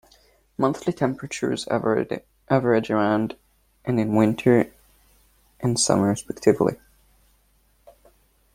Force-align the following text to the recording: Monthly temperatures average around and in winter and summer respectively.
Monthly 0.57 0.93
temperatures 0.93 1.67
average 1.67 2.89
around 2.89 3.37
and 3.85 3.99
in 3.99 4.15
winter 4.15 4.73
and 5.59 5.79
summer 5.79 6.07
respectively. 6.09 6.79